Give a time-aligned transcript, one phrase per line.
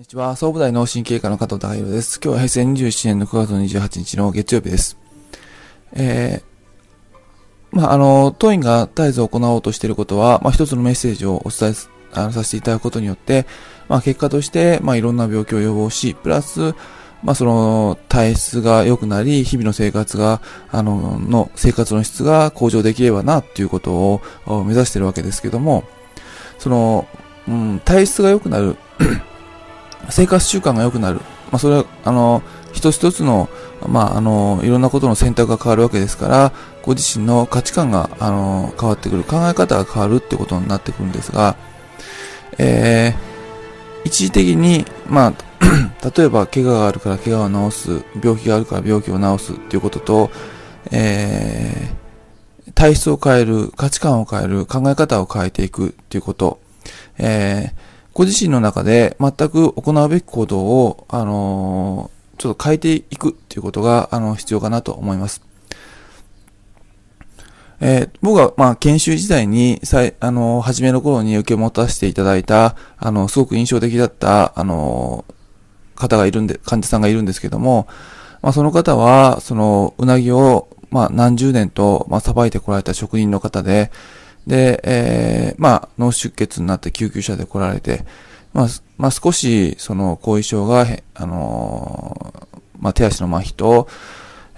[0.00, 0.30] こんにちは。
[0.34, 2.20] 総務大脳神経科の加藤隆弘です。
[2.24, 4.96] 今日は平成27年の9月28日の月曜日です。
[5.92, 11.74] えー、まあ、あの、当院が絶えず行おうとしていることは、まあ、一つのメッセージをお伝え
[12.14, 13.44] あのさせていただくことによって、
[13.88, 16.74] まあ、結果として、まあ、いろんな病気を予防し、プラス、
[17.22, 20.40] まあ、その、体質が良くなり、日々の生活が、
[20.70, 24.22] あの、の、生活の質が向上できればな、っていうことを
[24.64, 25.84] 目指しているわけですけども、
[26.58, 27.06] その、
[27.46, 28.76] うん、体質が良くなる
[30.08, 31.20] 生活習慣が良くなる。
[31.50, 33.48] まあ、それは、あの、一つ一つの、
[33.86, 41.56] まあ、あの、いろんなことの選択が変わるわけですから、ご自身の価値観が、あの、変わってくる、考え方が変わるってことになってくるんですが、
[42.58, 45.34] えー、一時的に、まあ、
[46.16, 50.30] 例えば、怪我があるから怪我を治す、病気があるから病気を治すっていうことと、
[50.90, 56.60] えー、体質を変える、価値観を変える、考え方を変えていくっていうこと、
[57.18, 65.42] えー、ご自身の中で全く行うべき行動を、あの、ちょっと変えていくっていうことが、あの、必要かなと思います。
[67.82, 75.24] えー、僕は、まあ、研修時代に、さい、あの、初めの頃に受け持たせていただいた、あの、すごく印象的だった、あの
[75.94, 77.86] 方がいるんで、患者さんがいるんですけども、
[78.42, 83.90] まあ、その方は、その、うなぎを、まあ、何十年と、まあ、さばいてこられた職人の方で、
[84.46, 88.04] で、えー、まあ、脳出血になって救急車で来られて、
[88.52, 93.88] まあ、まあ、少し、その、後遺症が、あのー、まあ、手足の麻痺と、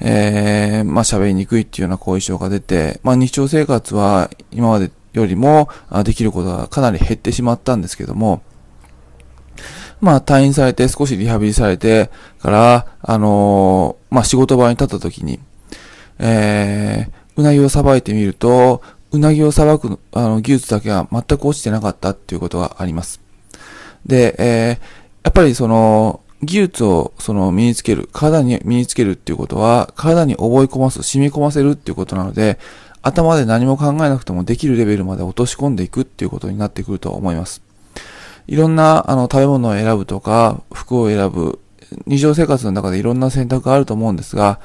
[0.00, 5.68] えー、まあ、喋りにくいっていうような後遺症が出て、まあ、日常生活は今までよりも、
[6.04, 8.42] できることがかなり減ってしまったんですけども、
[10.00, 12.10] まあ、退院されて少しリハビリされて
[12.40, 15.38] から、あのー、まあ、仕事場に立った時に、
[16.18, 23.20] えー、うなぎをさばいてみると、うなぎをさばくあの技術だけは全く落ちてなかったっていうことがあります。
[24.06, 32.58] で、えー、やっぱりその、技術をその身につける、体に身につけるっていうことは、体に覚え込ます、染み込ませるっていうことなので、
[33.02, 37.62] 頭で何も考えなくてもできるレベルまで落とし込んでいくっていうことになってくると思います。
[38.48, 41.60] いろんなあの食べ物を選ぶとか、服を選ぶ、
[42.06, 44.58] 日常生活の中でいろんな選択があると思うんですが、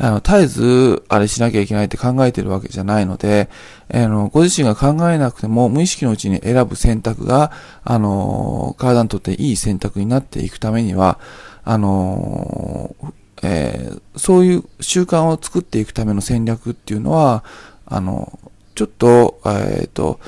[0.00, 3.48] あの、絶えず、あれしなきゃいけないって考えてるわけじゃないので、
[3.92, 7.50] あの、ご自身が考えなくても、無意識のうちに選ぶ選択が、
[7.82, 11.18] あの、体にとっていい選択になっていくためには、
[11.64, 12.94] あの、
[13.42, 17.44] えー、そういう習慣を作っていくための戦略っていうのは、
[17.86, 18.38] あの、
[18.74, 20.20] ちょっと、えっ、ー、と、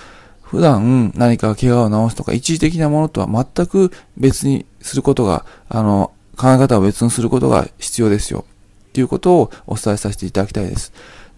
[0.42, 8.44] 普段何か怪我を治すとか一時的なものとは全く別にすることが、あの、考え方を別にすることが必要ですよ。
[8.90, 10.92] っていうことをお伝えさせていただきたいです。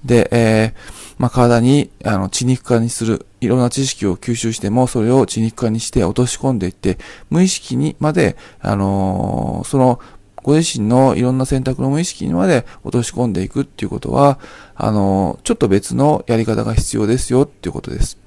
[0.05, 6.99] で、えー、まあ、体に、あの、血肉化にする、いろんな知識を吸収しても、それを血肉化にして落とし込んでいって、
[7.31, 10.01] 無意識にまで、あのー、その、
[10.43, 14.41] ご自身のいろんな選択の無意識にまで落とし込んでいくっていうことは、
[14.75, 18.19] あのー、ちょっと別のやり方が必要ですよっていうことです。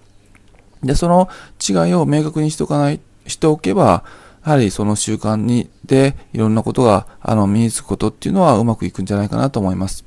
[0.81, 1.27] で、その
[1.67, 4.05] 違いを明確にしておかない、しておけば、
[4.45, 10.05] やはりその習慣に、で、いろんなことが、あの、身につくことっていうのはうまくいくんじゃないかなと思います。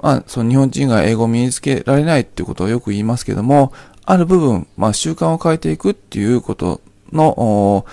[0.00, 3.72] まあ、その日本人が英語を身につけられないっていうことをよく言いますけども、
[4.04, 6.80] ある部分、まあ、習慣を変えていくっていうこと
[7.12, 7.84] の、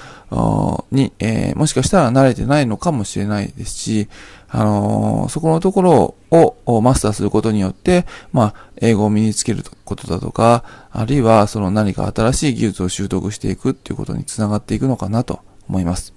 [0.91, 4.07] に、えー、もしかしたら慣れてないのかもしれないですし、
[4.51, 16.13] あのー、そこのところをマスターすることによって、まあ、英語を身につけることだとか、あるいはその何か新しい技術を習得していくっていうことにつながっていくのかなと思います。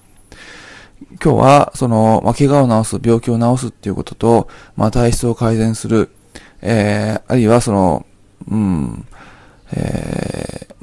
[1.22, 6.10] 今日は、その、まあ、怪我を治す、病気を治すっていうことと、まあ、体質を改善する、
[6.62, 8.06] えー、あるいはその、
[8.48, 9.06] うん、
[9.72, 10.31] えー、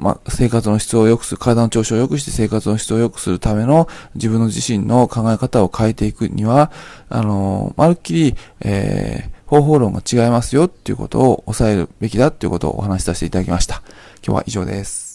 [0.00, 6.72] まあ、生活の質を良くする、体の調子を良くして生活の質を良くするための自分の自身の考え方を変えていくには、
[7.10, 13.82] あの、まるっきり、えー、方法論が違いますよっていうことを抑えるべきだっていうことをお話しさせていただきました。
[14.26, 15.09] 今日は以上です。